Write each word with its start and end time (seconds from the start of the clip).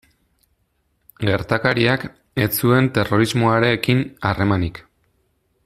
Gertakariak 1.27 2.07
ez 2.45 2.49
zuen 2.63 2.89
terrorismoarekin 2.97 4.03
harremanik. 4.31 4.83